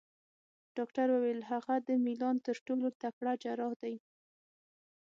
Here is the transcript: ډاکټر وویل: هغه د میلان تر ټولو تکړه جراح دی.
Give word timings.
ډاکټر 0.77 1.07
وویل: 1.11 1.39
هغه 1.51 1.73
د 1.87 1.89
میلان 2.05 2.35
تر 2.45 2.55
ټولو 2.65 2.87
تکړه 3.01 3.33
جراح 3.43 3.73
دی. 3.83 3.95